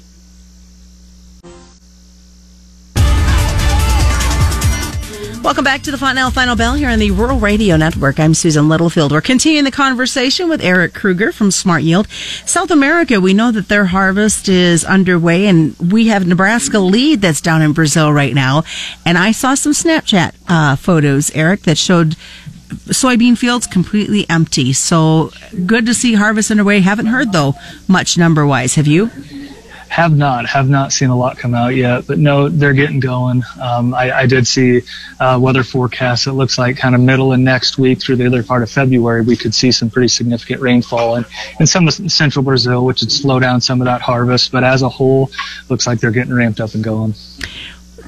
Welcome 5.52 5.66
back 5.66 5.82
to 5.82 5.92
the 5.92 5.98
Fontanelle 5.98 6.32
Final 6.32 6.56
Bell 6.56 6.76
here 6.76 6.88
on 6.88 6.98
the 6.98 7.12
Rural 7.12 7.38
Radio 7.38 7.76
Network. 7.76 8.22
I'm 8.22 8.34
Susan 8.34 8.70
Littlefield. 8.70 9.12
We're 9.12 9.20
continuing 9.20 9.66
the 9.66 9.72
conversation 9.72 10.48
with 10.48 10.64
Eric 10.64 10.94
Kruger 10.94 11.34
from 11.34 11.52
Smart 11.52 11.84
Yield. 11.84 12.08
South 12.46 12.72
America, 12.72 13.20
we 13.20 13.34
know 13.34 13.52
that 13.52 13.68
their 13.68 13.84
harvest 13.84 14.48
is 14.48 14.86
underway 14.86 15.48
and 15.48 15.76
we 15.78 16.08
have 16.08 16.26
Nebraska 16.26 16.80
lead 16.80 17.20
that's 17.20 17.42
down 17.42 17.62
in 17.62 17.74
Brazil 17.74 18.14
right 18.14 18.34
now. 18.34 18.64
And 19.06 19.18
I 19.18 19.34
saw 19.34 19.54
some 19.54 19.74
Snapchat 19.74 20.36
uh, 20.48 20.78
photos, 20.78 21.32
Eric, 21.36 21.64
that 21.64 21.78
showed 21.78 22.16
soybean 22.88 23.38
fields 23.38 23.68
completely 23.68 24.26
empty. 24.30 24.72
So 24.72 25.32
good 25.66 25.86
to 25.88 25.94
see 25.94 26.14
harvest 26.14 26.50
underway. 26.50 26.80
Haven't 26.80 27.08
heard 27.08 27.34
though 27.34 27.56
much 27.90 28.18
number 28.18 28.48
wise. 28.48 28.76
Have 28.76 28.88
you? 28.88 29.12
Have 29.92 30.16
not, 30.16 30.46
have 30.46 30.70
not 30.70 30.94
seen 30.94 31.10
a 31.10 31.18
lot 31.18 31.38
come 31.38 31.54
out 31.54 31.76
yet, 31.76 32.08
but 32.08 32.18
no, 32.18 32.48
they're 32.48 32.72
getting 32.72 33.02
going. 33.02 33.44
Um, 33.62 33.94
I, 33.94 34.20
I, 34.20 34.26
did 34.26 34.48
see 34.48 34.84
uh, 35.20 35.38
weather 35.42 35.64
forecasts. 35.66 36.28
It 36.28 36.32
looks 36.32 36.58
like 36.58 36.78
kind 36.78 36.96
of 36.96 37.02
middle 37.02 37.34
of 37.34 37.40
next 37.42 37.78
week 37.78 38.00
through 38.00 38.16
the 38.16 38.26
other 38.26 38.42
part 38.42 38.64
of 38.64 38.72
February, 38.72 39.22
we 39.22 39.36
could 39.36 39.54
see 39.54 39.70
some 39.70 39.90
pretty 39.90 40.08
significant 40.08 40.62
rainfall 40.62 41.18
in, 41.18 41.26
in 41.60 41.68
some 41.68 41.90
of 41.90 41.94
central 41.94 42.42
Brazil, 42.42 42.86
which 42.86 43.02
would 43.02 43.12
slow 43.12 43.38
down 43.38 43.60
some 43.60 43.82
of 43.82 43.86
that 43.86 44.00
harvest. 44.00 44.54
But 44.54 44.64
as 44.64 44.82
a 44.82 44.88
whole, 44.88 45.30
looks 45.68 45.86
like 45.86 46.00
they're 46.00 46.12
getting 46.12 46.34
ramped 46.34 46.62
up 46.62 46.74
and 46.74 46.82
going 46.82 47.14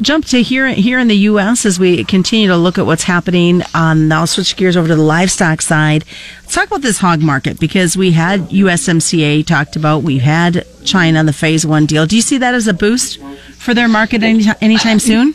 jump 0.01 0.25
to 0.25 0.41
here 0.41 0.67
here 0.69 0.99
in 0.99 1.07
the 1.07 1.17
U.S. 1.17 1.65
as 1.65 1.79
we 1.79 2.03
continue 2.03 2.47
to 2.47 2.57
look 2.57 2.77
at 2.77 2.85
what's 2.85 3.03
happening 3.03 3.61
on. 3.73 4.11
I'll 4.11 4.27
switch 4.27 4.55
gears 4.55 4.77
over 4.77 4.87
to 4.87 4.95
the 4.95 5.01
livestock 5.01 5.61
side. 5.61 6.05
Let's 6.41 6.55
talk 6.55 6.67
about 6.67 6.81
this 6.81 6.99
hog 6.99 7.21
market 7.21 7.59
because 7.59 7.97
we 7.97 8.11
had 8.11 8.41
USMCA 8.49 9.45
talked 9.45 9.75
about. 9.75 10.03
We've 10.03 10.21
had 10.21 10.65
China 10.85 11.23
the 11.23 11.33
phase 11.33 11.65
one 11.65 11.85
deal. 11.85 12.05
Do 12.05 12.15
you 12.15 12.21
see 12.21 12.37
that 12.39 12.53
as 12.53 12.67
a 12.67 12.73
boost 12.73 13.19
for 13.57 13.73
their 13.73 13.87
market 13.87 14.23
any, 14.23 14.45
anytime 14.61 14.99
soon? 14.99 15.33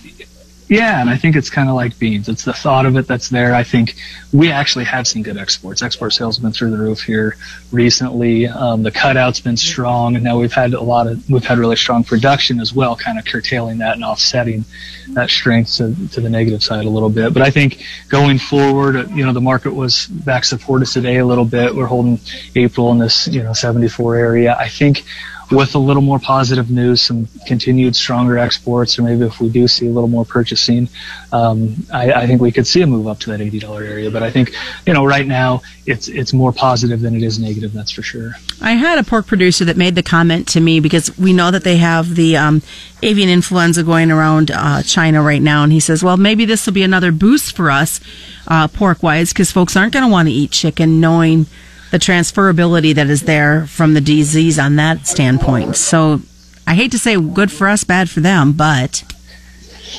Yeah, 0.69 1.01
and 1.01 1.09
I 1.09 1.17
think 1.17 1.35
it's 1.35 1.49
kind 1.49 1.71
of 1.71 1.77
like 1.77 1.99
beans. 1.99 2.29
It's 2.29 2.45
the 2.45 2.53
thought 2.53 2.85
of 2.85 2.97
it 2.99 3.07
that's 3.07 3.31
there. 3.31 3.55
I 3.55 3.65
think 3.65 3.95
we 4.35 4.53
actually 4.53 4.85
have 4.85 5.07
seen 5.07 5.23
good 5.23 5.39
exports. 5.39 5.83
Export 5.83 6.13
sales 6.13 6.37
have 6.37 6.43
been 6.43 6.53
through 6.53 6.71
the 6.71 6.77
roof 6.77 7.01
here 7.01 7.37
recently. 7.73 8.47
Um, 8.47 8.83
the 8.83 8.91
cutout's 8.91 9.41
been 9.41 9.57
strong, 9.57 10.15
and 10.15 10.23
now 10.23 10.39
we've 10.39 10.53
had 10.53 10.75
a 10.75 10.81
lot 10.81 11.07
of 11.07 11.29
we've 11.31 11.45
had 11.45 11.57
really 11.57 11.77
strong 11.77 12.05
production 12.05 12.61
as 12.61 12.75
well, 12.75 12.95
kind 12.97 13.19
of 13.19 13.25
curtailing 13.25 13.79
that 13.79 13.95
and 13.95 14.05
offsetting 14.05 14.67
that 15.15 15.31
strength 15.31 15.77
to, 15.77 15.95
to 16.09 16.21
the 16.21 16.29
negative 16.29 16.63
side 16.63 16.85
a 16.85 16.91
little 16.91 17.11
bit. 17.11 17.33
But 17.33 17.41
I 17.41 17.51
think 17.51 17.83
going 18.11 18.39
forward, 18.39 19.11
you 19.13 19.25
know, 19.25 19.33
the 19.33 19.41
market 19.41 19.73
was 19.73 20.07
back 20.07 20.45
supported 20.45 20.89
today 20.89 21.17
a 21.17 21.27
little 21.27 21.47
bit. 21.47 21.75
We're 21.75 21.87
holding 21.87 22.21
April 22.57 22.93
in 22.93 22.99
this 22.99 23.27
you 23.27 23.43
know 23.43 23.55
74 23.55 24.17
area. 24.17 24.55
I 24.59 24.69
think 24.69 25.05
with 25.51 25.75
a 25.75 25.79
little 25.79 26.03
more 26.03 26.19
positive 26.19 26.71
news, 26.71 27.03
some 27.03 27.27
continued 27.47 27.97
stronger 27.97 28.39
exports, 28.39 28.99
or 28.99 29.03
maybe 29.03 29.25
if 29.25 29.41
we 29.41 29.49
do 29.49 29.67
see 29.67 29.87
a 29.87 29.91
little 29.91 30.09
more 30.09 30.25
purchasing, 30.25 30.89
um, 31.33 31.87
I, 31.93 32.13
I, 32.13 32.27
think 32.27 32.41
we 32.41 32.53
could 32.53 32.67
see 32.67 32.83
a 32.83 32.87
move 32.87 33.07
up 33.07 33.19
to 33.21 33.31
that 33.31 33.41
eighty 33.41 33.59
dollar 33.59 33.83
area. 33.83 34.11
But 34.11 34.23
I 34.23 34.31
think 34.31 34.53
you 34.87 34.93
know 34.93 35.05
right 35.05 35.27
now 35.27 35.63
it's 35.87 36.09
it's 36.09 36.33
more 36.33 36.53
positive 36.53 37.01
than 37.01 37.15
it 37.15 37.23
is 37.23 37.39
negative. 37.39 37.73
That's 37.73 37.91
for 37.91 38.03
sure. 38.03 38.33
I 38.61 38.73
had 38.73 38.99
a 38.99 39.05
pork 39.05 39.27
producer 39.27 39.65
that 39.65 39.77
made 39.77 39.95
the 39.95 40.03
comment 40.03 40.49
to 40.49 40.61
me 40.61 40.81
because 40.81 41.17
we 41.19 41.33
know 41.33 41.51
that 41.51 41.65
they 41.65 41.79
have 41.79 42.15
the 42.15 42.37
um, 42.37 42.63
avian 43.03 43.29
influenza 43.29 43.83
going 43.83 44.11
around 44.11 44.51
uh, 44.51 44.83
China 44.83 45.23
right 45.23 45.43
now, 45.43 45.63
and 45.63 45.73
he 45.73 45.81
says, 45.81 46.03
well, 46.03 46.17
maybe 46.17 46.45
this 46.45 46.67
will 46.67 46.75
be 46.75 46.83
another 46.83 47.13
boost 47.13 47.57
for 47.57 47.71
us 47.71 48.01
uh, 48.49 48.69
pork 48.69 49.03
wise 49.03 49.33
because 49.33 49.51
folks 49.51 49.77
aren't 49.77 49.93
going 49.93 50.05
to 50.05 50.11
want 50.11 50.29
to 50.29 50.35
eat 50.35 50.51
chicken 50.51 51.01
knowing 51.01 51.47
the 51.91 51.99
transferability 51.99 52.95
that 52.95 53.09
is 53.09 53.23
there 53.23 53.67
from 53.67 53.95
the 53.95 54.01
disease 54.01 54.59
on 54.59 54.77
that 54.77 55.07
standpoint. 55.07 55.77
So 55.77 56.21
I 56.67 56.75
hate 56.75 56.91
to 56.93 56.99
say 56.99 57.21
good 57.21 57.51
for 57.51 57.67
us, 57.69 57.85
bad 57.85 58.11
for 58.11 58.21
them, 58.21 58.53
but 58.53 59.03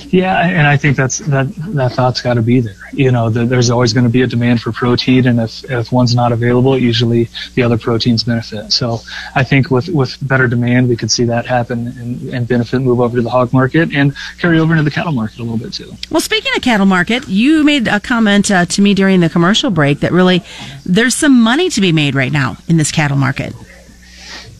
yeah, 0.10 0.48
and 0.48 0.67
I 0.67 0.77
think 0.77 0.98
that's 0.98 1.19
that 1.19 1.48
that 1.74 1.93
thought's 1.93 2.22
got 2.22 2.36
to 2.36 2.41
be 2.41 2.60
there. 2.60 2.75
You 2.93 3.12
know, 3.12 3.29
the, 3.29 3.46
there's 3.46 3.69
always 3.69 3.93
going 3.93 4.05
to 4.05 4.10
be 4.10 4.22
a 4.22 4.27
demand 4.27 4.62
for 4.62 4.72
protein, 4.72 5.27
and 5.27 5.39
if 5.39 5.63
if 5.69 5.91
one's 5.91 6.15
not 6.15 6.31
available, 6.31 6.77
usually 6.77 7.29
the 7.55 7.63
other 7.63 7.77
proteins 7.77 8.24
benefit. 8.24 8.72
So 8.72 9.00
I 9.36 9.43
think 9.43 9.69
with 9.69 9.89
with 9.89 10.17
better 10.27 10.48
demand, 10.48 10.89
we 10.89 10.96
could 10.96 11.12
see 11.12 11.25
that 11.25 11.46
happen 11.46 11.88
and, 11.88 12.34
and 12.34 12.48
benefit 12.48 12.79
move 12.79 13.00
over 13.00 13.17
to 13.17 13.22
the 13.22 13.29
hog 13.29 13.53
market 13.53 13.93
and 13.93 14.15
carry 14.39 14.60
over 14.60 14.74
into 14.74 14.84
the 14.84 14.91
cattle 14.91 15.12
market 15.12 15.39
a 15.39 15.43
little 15.43 15.58
bit 15.58 15.74
too. 15.74 15.91
Well, 16.10 16.22
speaking 16.22 16.51
of 16.55 16.62
cattle 16.62 16.86
market, 16.86 17.27
you 17.27 17.63
made 17.63 17.88
a 17.88 18.00
comment 18.00 18.51
uh, 18.51 18.65
to 18.65 18.81
me 18.81 18.93
during 18.93 19.19
the 19.19 19.29
commercial 19.29 19.69
break 19.69 20.00
that 20.01 20.12
really 20.12 20.43
there's 20.86 21.15
some 21.15 21.41
money 21.41 21.69
to 21.69 21.81
be 21.81 21.91
made 21.91 22.15
right 22.15 22.31
now 22.31 22.58
in 22.67 22.77
this 22.77 22.91
cattle 22.91 23.17
market. 23.17 23.53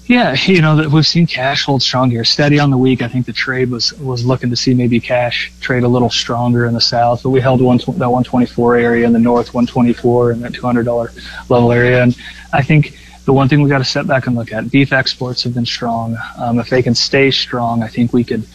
Yeah, 0.09 0.33
you 0.33 0.63
know 0.63 0.75
that 0.77 0.89
we've 0.89 1.05
seen 1.05 1.27
cash 1.27 1.65
hold 1.65 1.83
strong 1.83 2.09
here, 2.09 2.25
steady 2.25 2.59
on 2.59 2.71
the 2.71 2.77
week. 2.79 3.03
I 3.03 3.07
think 3.07 3.27
the 3.27 3.31
trade 3.31 3.69
was 3.69 3.93
was 3.93 4.25
looking 4.25 4.49
to 4.49 4.55
see 4.55 4.73
maybe 4.73 4.99
cash 4.99 5.51
trade 5.61 5.83
a 5.83 5.87
little 5.87 6.09
stronger 6.09 6.65
in 6.65 6.73
the 6.73 6.81
south, 6.81 7.21
but 7.21 7.29
we 7.29 7.39
held 7.39 7.61
one 7.61 7.77
that 7.77 8.09
124 8.09 8.75
area 8.75 9.05
in 9.05 9.13
the 9.13 9.19
north, 9.19 9.53
124 9.53 10.31
and 10.31 10.41
that 10.41 10.55
200 10.55 10.83
dollar 10.83 11.11
level 11.47 11.71
area. 11.71 12.01
And 12.01 12.17
I 12.51 12.63
think 12.63 12.97
the 13.25 13.33
one 13.33 13.49
thing 13.49 13.61
we 13.61 13.69
got 13.69 13.77
to 13.77 13.85
step 13.85 14.07
back 14.07 14.25
and 14.25 14.35
look 14.35 14.51
at 14.51 14.71
beef 14.71 14.93
exports 14.93 15.43
have 15.43 15.53
been 15.53 15.67
strong. 15.67 16.17
Um, 16.37 16.57
if 16.57 16.71
they 16.71 16.81
can 16.81 16.95
stay 16.95 17.29
strong, 17.29 17.83
I 17.83 17.87
think 17.87 18.11
we 18.11 18.23
could 18.23 18.47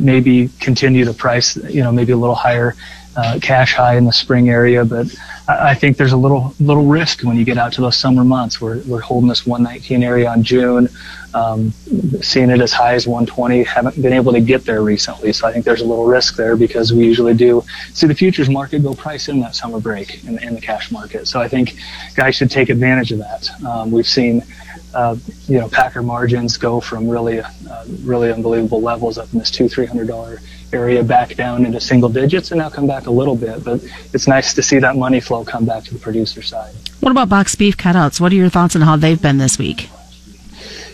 maybe 0.00 0.48
continue 0.60 1.04
to 1.04 1.12
price, 1.12 1.56
you 1.56 1.82
know, 1.82 1.92
maybe 1.92 2.12
a 2.12 2.16
little 2.16 2.34
higher 2.34 2.74
uh, 3.16 3.38
cash 3.42 3.74
high 3.74 3.96
in 3.96 4.04
the 4.04 4.12
spring 4.12 4.48
area, 4.48 4.84
but 4.84 5.14
I, 5.48 5.74
think 5.74 5.96
there's 5.96 6.12
a 6.12 6.16
little 6.16 6.54
little 6.60 6.86
risk 6.86 7.22
when 7.22 7.36
you 7.36 7.44
get 7.44 7.58
out 7.58 7.72
to 7.72 7.80
those 7.80 7.96
summer 7.96 8.24
months. 8.24 8.60
We're 8.60 8.80
we're 8.82 9.00
holding 9.00 9.28
this 9.28 9.46
119 9.46 10.02
area 10.02 10.30
on 10.30 10.42
June, 10.42 10.88
um, 11.34 11.72
seeing 12.22 12.50
it 12.50 12.60
as 12.60 12.72
high 12.72 12.94
as 12.94 13.08
120. 13.08 13.64
Haven't 13.64 14.00
been 14.00 14.12
able 14.12 14.32
to 14.32 14.40
get 14.40 14.64
there 14.64 14.82
recently, 14.82 15.32
so 15.32 15.48
I 15.48 15.52
think 15.52 15.64
there's 15.64 15.80
a 15.80 15.84
little 15.84 16.06
risk 16.06 16.36
there 16.36 16.56
because 16.56 16.92
we 16.92 17.04
usually 17.04 17.34
do 17.34 17.64
see 17.92 18.06
the 18.06 18.14
futures 18.14 18.48
market 18.48 18.82
go 18.82 18.94
price 18.94 19.28
in 19.28 19.40
that 19.40 19.56
summer 19.56 19.80
break 19.80 20.22
in, 20.24 20.38
in 20.42 20.54
the 20.54 20.60
cash 20.60 20.92
market. 20.92 21.26
So 21.26 21.40
I 21.40 21.48
think 21.48 21.76
guys 22.14 22.36
should 22.36 22.50
take 22.50 22.68
advantage 22.68 23.10
of 23.10 23.18
that. 23.18 23.50
Um, 23.64 23.90
we've 23.90 24.06
seen 24.08 24.42
uh, 24.94 25.16
you 25.46 25.58
know, 25.58 25.68
Packer 25.68 26.02
margins 26.02 26.56
go 26.56 26.80
from 26.80 27.08
really, 27.08 27.40
uh, 27.40 27.84
really 28.02 28.32
unbelievable 28.32 28.80
levels 28.80 29.18
up 29.18 29.32
in 29.32 29.38
this 29.38 29.50
two, 29.50 29.68
three 29.68 29.86
hundred 29.86 30.08
dollar 30.08 30.40
area 30.72 31.02
back 31.02 31.34
down 31.34 31.66
into 31.66 31.80
single 31.80 32.08
digits 32.08 32.50
and 32.52 32.58
now 32.58 32.70
come 32.70 32.86
back 32.86 33.06
a 33.06 33.10
little 33.10 33.36
bit. 33.36 33.64
But 33.64 33.82
it's 34.12 34.28
nice 34.28 34.54
to 34.54 34.62
see 34.62 34.78
that 34.78 34.96
money 34.96 35.20
flow 35.20 35.44
come 35.44 35.64
back 35.64 35.84
to 35.84 35.94
the 35.94 36.00
producer 36.00 36.42
side. 36.42 36.74
What 37.00 37.10
about 37.10 37.28
box 37.28 37.54
beef 37.54 37.76
cutouts? 37.76 38.20
What 38.20 38.32
are 38.32 38.36
your 38.36 38.50
thoughts 38.50 38.76
on 38.76 38.82
how 38.82 38.96
they've 38.96 39.20
been 39.20 39.38
this 39.38 39.58
week? 39.58 39.88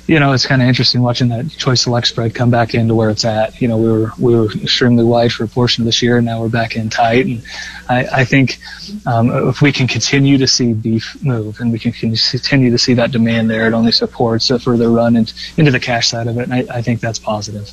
You 0.07 0.21
know, 0.21 0.33
it's 0.33 0.47
kind 0.47 0.63
of 0.63 0.69
interesting 0.69 1.03
watching 1.03 1.29
that 1.29 1.51
choice 1.51 1.83
select 1.83 2.07
spread 2.07 2.35
come 2.35 2.51
back 2.51 2.75
into 2.75 2.95
where 2.95 3.11
it's 3.11 3.25
at. 3.25 3.61
You 3.61 3.69
know, 3.69 3.77
we 3.77 3.91
were 3.91 4.13
we 4.19 4.37
were 4.37 4.51
extremely 4.53 5.05
wide 5.05 5.33
for 5.33 5.45
a 5.45 5.49
portion 5.49 5.83
of 5.83 5.87
this 5.87 6.01
year, 6.01 6.19
and 6.19 6.27
now 6.27 6.41
we're 6.41 6.49
back 6.49 6.77
in 6.77 6.91
tight. 6.91 7.27
And 7.27 7.43
I, 7.89 8.07
I 8.21 8.25
think 8.25 8.59
um, 9.05 9.31
if 9.49 9.61
we 9.61 9.73
can 9.73 9.89
continue 9.89 10.39
to 10.39 10.47
see 10.47 10.73
beef 10.75 11.21
move, 11.25 11.59
and 11.61 11.73
we 11.73 11.81
can 11.81 11.93
continue 11.93 12.71
to 12.71 12.79
see 12.79 12.95
that 12.95 13.11
demand 13.11 13.51
there, 13.51 13.67
it 13.67 13.73
only 13.73 13.91
supports 13.91 14.51
a 14.51 14.61
further 14.61 14.91
run 14.91 15.17
into, 15.17 15.35
into 15.57 15.73
the 15.73 15.81
cash 15.81 16.09
side 16.09 16.29
of 16.29 16.39
it. 16.39 16.49
And 16.49 16.55
I, 16.55 16.67
I 16.71 16.83
think 16.83 17.01
that's 17.01 17.19
positive. 17.19 17.73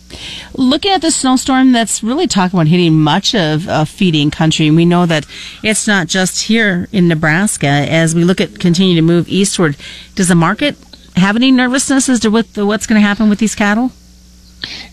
Looking 0.56 0.92
at 0.92 1.02
the 1.02 1.12
snowstorm 1.12 1.72
that's 1.72 2.02
really 2.02 2.28
talking 2.28 2.60
about 2.60 2.68
hitting 2.68 3.00
much 3.00 3.36
of 3.36 3.68
uh, 3.68 3.86
feeding 3.86 4.32
country, 4.32 4.72
we 4.72 4.86
know 4.86 5.06
that 5.06 5.28
it's 5.62 5.88
not 5.88 6.08
just 6.08 6.44
here 6.44 6.88
in 6.92 7.08
Nebraska. 7.08 7.68
As 7.68 8.16
we 8.16 8.24
look 8.24 8.42
at 8.42 8.60
continue 8.60 8.96
to 8.96 9.02
move 9.04 9.30
eastward, 9.30 9.78
does 10.16 10.30
the 10.30 10.36
market 10.36 10.78
have 11.16 11.36
any 11.36 11.52
nervousness 11.52 12.10
as 12.10 12.20
to 12.22 12.30
what 12.30 12.54
the, 12.54 12.66
what's 12.66 12.88
going 12.88 13.02
to 13.02 13.08
happen 13.08 13.30
with 13.30 13.40
these 13.40 13.56
cattle? 13.56 13.92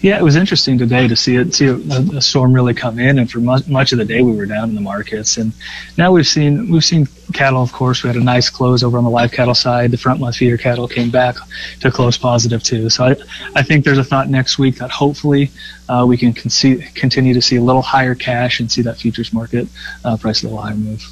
Yeah, 0.00 0.18
it 0.18 0.22
was 0.22 0.36
interesting 0.36 0.78
today 0.78 1.06
to 1.06 1.14
see 1.14 1.36
it, 1.36 1.54
see 1.54 1.66
a, 1.66 1.76
a 1.76 2.20
storm 2.20 2.52
really 2.52 2.74
come 2.74 2.98
in, 2.98 3.18
and 3.18 3.30
for 3.30 3.38
much, 3.38 3.68
much 3.68 3.92
of 3.92 3.98
the 3.98 4.04
day 4.04 4.22
we 4.22 4.34
were 4.34 4.46
down 4.46 4.70
in 4.70 4.74
the 4.74 4.80
markets, 4.80 5.36
and 5.36 5.52
now 5.96 6.10
we've 6.10 6.26
seen 6.26 6.70
we've 6.70 6.84
seen 6.84 7.06
cattle. 7.32 7.62
Of 7.62 7.72
course, 7.72 8.02
we 8.02 8.08
had 8.08 8.16
a 8.16 8.24
nice 8.24 8.50
close 8.50 8.82
over 8.82 8.98
on 8.98 9.04
the 9.04 9.10
live 9.10 9.30
cattle 9.30 9.54
side. 9.54 9.90
The 9.90 9.98
front 9.98 10.18
month 10.18 10.36
feeder 10.36 10.56
cattle 10.56 10.88
came 10.88 11.10
back 11.10 11.36
to 11.80 11.90
close 11.90 12.18
positive 12.18 12.62
too. 12.62 12.90
So 12.90 13.04
I, 13.04 13.16
I 13.54 13.62
think 13.62 13.84
there's 13.84 13.98
a 13.98 14.04
thought 14.04 14.28
next 14.28 14.58
week 14.58 14.76
that 14.76 14.90
hopefully 14.90 15.50
uh, 15.88 16.04
we 16.08 16.16
can 16.16 16.32
con- 16.32 16.50
continue 16.94 17.34
to 17.34 17.42
see 17.42 17.56
a 17.56 17.62
little 17.62 17.82
higher 17.82 18.14
cash 18.14 18.58
and 18.58 18.70
see 18.70 18.82
that 18.82 18.96
futures 18.96 19.32
market 19.32 19.68
uh, 20.04 20.16
price 20.16 20.42
a 20.42 20.46
little 20.46 20.60
higher 20.60 20.74
move. 20.74 21.04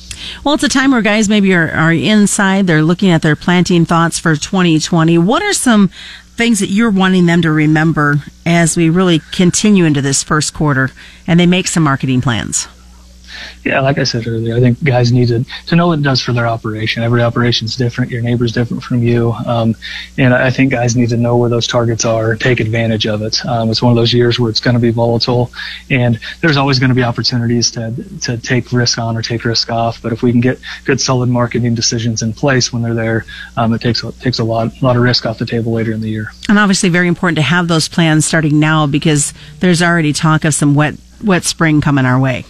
Well, 0.45 0.55
it's 0.55 0.65
a 0.65 0.69
time 0.69 0.93
where 0.93 1.03
guys 1.03 1.29
maybe 1.29 1.55
are, 1.55 1.71
are 1.71 1.93
inside. 1.93 2.67
They're 2.67 2.83
looking 2.83 3.11
at 3.11 3.23
their 3.23 3.37
planting 3.37 3.85
thoughts 3.85 4.19
for 4.19 4.37
2020. 4.37 5.19
What 5.19 5.43
are 5.43 5.53
some 5.53 5.89
things 6.37 6.61
that 6.61 6.69
you're 6.69 6.91
wanting 6.91 7.27
them 7.27 7.43
to 7.43 7.51
remember 7.51 8.17
as 8.47 8.77
we 8.77 8.89
really 8.91 9.21
continue 9.33 9.85
into 9.85 10.01
this 10.01 10.23
first 10.23 10.55
quarter 10.55 10.91
and 11.27 11.39
they 11.39 11.47
make 11.47 11.67
some 11.67 11.83
marketing 11.83 12.21
plans? 12.21 12.69
Yeah, 13.65 13.81
like 13.81 13.99
I 13.99 14.05
said 14.05 14.27
earlier, 14.27 14.57
I 14.57 14.61
think 14.61 14.83
guys 14.83 15.13
need 15.13 15.29
to, 15.29 15.45
to 15.67 15.77
know 15.77 15.89
what 15.89 15.99
it 15.99 16.03
does 16.03 16.21
for 16.21 16.33
their 16.33 16.47
operation. 16.47 17.03
Every 17.03 17.23
operation 17.23 17.67
is 17.67 17.77
different. 17.77 18.11
Your 18.11 18.23
neighbor's 18.23 18.53
different 18.53 18.83
from 18.83 19.03
you. 19.03 19.33
Um, 19.47 19.77
and 20.17 20.33
I 20.35 20.51
think 20.51 20.73
guys 20.73 20.97
need 20.97 21.09
to 21.11 21.17
know 21.17 21.37
where 21.37 21.51
those 21.51 21.67
targets 21.67 22.05
are, 22.05 22.35
take 22.37 22.61
advantage 22.61 23.07
of 23.07 23.23
it. 23.23 23.45
Um, 23.47 23.71
it's 23.71 23.83
one 23.83 23.91
of 23.93 23.97
those 23.97 24.13
years 24.13 24.39
where 24.39 24.51
it's 24.51 24.61
going 24.61 24.75
to 24.75 24.81
be 24.81 24.91
volatile 24.91 25.51
and 25.91 26.19
there's 26.41 26.57
always 26.57 26.79
going 26.79 26.91
to 26.91 26.95
be 26.95 27.03
opportunities 27.03 27.71
to, 27.73 27.95
to 28.23 28.39
take 28.39 28.73
risk 28.73 28.99
on 28.99 29.17
or 29.17 29.23
take 29.23 29.45
risk 29.45 29.71
off. 29.71 30.01
But 30.03 30.13
if 30.13 30.23
we 30.23 30.33
can 30.33 30.41
get 30.41 30.59
good 30.85 31.01
solid 31.01 31.29
marketing 31.29 31.75
decisions 31.75 32.23
in 32.23 32.33
place 32.33 32.73
when 32.73 32.83
they're 32.83 32.95
there, 32.95 33.25
um, 33.57 33.73
it 33.73 33.81
takes, 33.81 34.03
it 34.03 34.19
takes 34.21 34.39
a 34.39 34.45
lot, 34.45 34.83
lot 34.83 34.97
of 34.97 35.03
risk 35.03 35.27
off 35.27 35.39
the 35.39 35.47
table 35.47 35.73
later 35.73 35.93
in 35.93 36.01
the 36.01 36.11
year. 36.11 36.33
And 36.49 36.59
obviously 36.59 36.89
very 36.89 37.09
important 37.09 37.37
to 37.37 37.43
have 37.43 37.69
those 37.69 37.89
plans 37.89 38.27
starting 38.27 38.59
now 38.59 38.87
because 38.87 39.33
there's 39.61 39.83
already 39.83 40.13
talk 40.13 40.45
of 40.45 40.55
some 40.55 40.75
wet, 40.75 40.95
wet 41.23 41.45
spring 41.45 41.81
coming 41.81 42.07
our 42.07 42.19
way. 42.19 42.45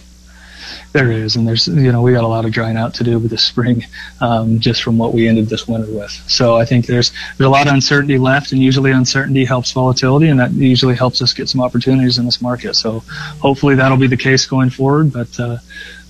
There 0.91 1.11
is, 1.11 1.35
and 1.35 1.47
there's 1.47 1.67
you 1.67 1.91
know 1.91 2.01
we 2.01 2.13
got 2.13 2.23
a 2.23 2.27
lot 2.27 2.45
of 2.45 2.51
drying 2.51 2.77
out 2.77 2.93
to 2.95 3.03
do 3.03 3.19
with 3.19 3.31
the 3.31 3.37
spring, 3.37 3.85
um, 4.21 4.59
just 4.59 4.83
from 4.83 4.97
what 4.97 5.13
we 5.13 5.27
ended 5.27 5.47
this 5.47 5.67
winter 5.67 5.91
with. 5.91 6.11
So 6.27 6.55
I 6.57 6.65
think 6.65 6.85
there's 6.85 7.11
there's 7.37 7.47
a 7.47 7.49
lot 7.49 7.67
of 7.67 7.73
uncertainty 7.73 8.17
left, 8.17 8.51
and 8.51 8.61
usually 8.61 8.91
uncertainty 8.91 9.45
helps 9.45 9.71
volatility, 9.71 10.29
and 10.29 10.39
that 10.39 10.51
usually 10.51 10.95
helps 10.95 11.21
us 11.21 11.33
get 11.33 11.49
some 11.49 11.61
opportunities 11.61 12.17
in 12.17 12.25
this 12.25 12.41
market. 12.41 12.75
So 12.75 12.99
hopefully 13.39 13.75
that'll 13.75 13.97
be 13.97 14.07
the 14.07 14.17
case 14.17 14.45
going 14.45 14.69
forward, 14.69 15.13
but 15.13 15.39
uh, 15.39 15.57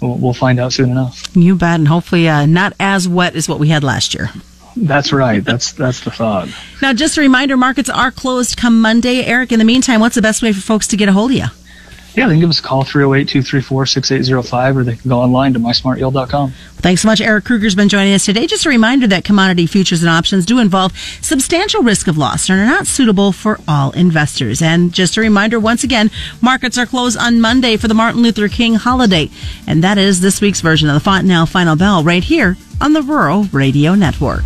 we'll, 0.02 0.18
we'll, 0.18 0.34
find 0.34 0.60
out 0.60 0.74
soon 0.74 0.90
enough. 0.90 1.36
You 1.36 1.56
bet, 1.56 1.80
and 1.80 1.88
hopefully 1.88 2.30
uh, 2.30 2.46
not 2.46 2.74
as 2.80 3.08
wet 3.08 3.36
as 3.36 3.50
what 3.50 3.60
we 3.60 3.70
had 3.70 3.84
last 3.84 4.14
year. 4.14 4.30
That's 4.76 5.12
right. 5.12 5.44
That's 5.44 5.74
that's 5.74 6.02
the 6.02 6.12
thought. 6.12 6.48
Now, 6.82 6.94
just 6.94 7.18
a 7.18 7.22
reminder: 7.22 7.58
markets 7.58 7.90
are 7.90 8.12
closed 8.12 8.56
come 8.56 8.80
Monday. 8.80 9.26
Eric, 9.26 9.52
in 9.52 9.60
the 9.60 9.66
meantime, 9.66 10.00
what's 10.00 10.16
the 10.16 10.22
best 10.22 10.42
way 10.42 10.54
for 10.54 10.62
folks 10.62 10.88
to 10.88 10.98
get 10.98 11.10
a 11.10 11.12
hold 11.12 11.32
of 11.32 11.38
you? 11.38 11.46
Yeah, 12.16 12.28
they 12.28 12.34
can 12.34 12.40
give 12.40 12.50
us 12.50 12.60
a 12.60 12.64
call 12.64 12.84
308-234-6805 12.84 14.76
or 14.76 14.84
they 14.84 14.96
can 14.96 15.10
go 15.10 15.20
online 15.20 15.54
to 15.54 15.60
mysmartyield.com. 15.60 16.52
Thanks 16.78 17.02
so 17.02 17.08
much. 17.08 17.22
Eric 17.22 17.46
Kruger's 17.46 17.76
been 17.76 17.90
joining 17.90 18.14
us 18.14 18.26
today. 18.26 18.48
Just 18.48 18.66
a 18.66 18.70
reminder 18.70 19.06
that 19.08 19.24
commodity 19.24 19.68
futures 19.68 20.02
and 20.02 20.10
options 20.10 20.46
do 20.46 20.60
involve 20.60 20.98
substantial 21.22 21.84
risk 21.84 22.08
of 22.08 22.18
loss 22.18 22.50
and 22.50 22.60
are 22.60 22.66
not 22.66 22.88
suitable 22.88 23.32
for 23.32 23.60
all 23.68 23.92
investors. 23.92 24.62
And 24.62 24.94
just 24.94 25.18
a 25.18 25.22
reminder 25.22 25.60
once 25.60 25.84
again, 25.84 26.10
markets 26.42 26.78
are 26.78 26.86
closed 26.86 27.18
on 27.18 27.42
Monday 27.42 27.78
for 27.78 27.88
the 27.88 27.94
Martin 27.94 28.22
Luther 28.22 28.48
King 28.48 28.76
holiday. 28.76 29.30
And 29.68 29.84
that 29.84 29.98
is 29.98 30.22
this 30.22 30.42
week's 30.42 30.62
version 30.62 30.88
of 30.90 30.96
the 30.96 31.00
Fontanelle 31.02 31.46
Final 31.46 31.76
Bell 31.76 32.04
right 32.04 32.24
here 32.24 32.58
on 32.82 32.94
the 32.94 33.02
Rural 33.02 33.44
Radio 33.52 33.94
Network. 33.96 34.46